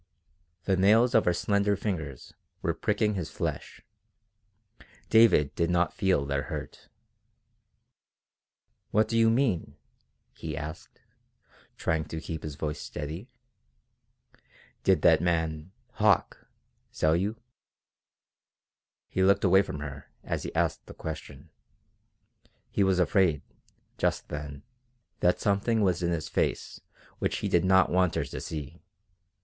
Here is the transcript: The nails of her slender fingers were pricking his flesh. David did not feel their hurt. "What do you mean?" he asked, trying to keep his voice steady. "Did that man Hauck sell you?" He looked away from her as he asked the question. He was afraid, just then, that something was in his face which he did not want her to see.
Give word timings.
The 0.63 0.75
nails 0.75 1.13
of 1.13 1.25
her 1.25 1.33
slender 1.33 1.75
fingers 1.75 2.33
were 2.63 2.73
pricking 2.73 3.13
his 3.13 3.29
flesh. 3.29 3.83
David 5.11 5.53
did 5.53 5.69
not 5.69 5.93
feel 5.93 6.25
their 6.25 6.41
hurt. 6.41 6.89
"What 8.89 9.07
do 9.07 9.15
you 9.15 9.29
mean?" 9.29 9.75
he 10.33 10.57
asked, 10.57 11.01
trying 11.77 12.05
to 12.05 12.19
keep 12.19 12.41
his 12.41 12.55
voice 12.55 12.81
steady. 12.81 13.29
"Did 14.83 15.03
that 15.03 15.21
man 15.21 15.71
Hauck 15.99 16.47
sell 16.89 17.15
you?" 17.15 17.39
He 19.07 19.21
looked 19.21 19.43
away 19.43 19.61
from 19.61 19.81
her 19.81 20.09
as 20.23 20.41
he 20.41 20.55
asked 20.55 20.87
the 20.87 20.95
question. 20.95 21.51
He 22.71 22.83
was 22.83 22.97
afraid, 22.97 23.43
just 23.99 24.29
then, 24.29 24.63
that 25.19 25.39
something 25.39 25.81
was 25.81 26.01
in 26.01 26.09
his 26.11 26.27
face 26.27 26.81
which 27.19 27.37
he 27.45 27.47
did 27.47 27.63
not 27.63 27.91
want 27.91 28.15
her 28.15 28.23
to 28.25 28.41
see. 28.41 28.81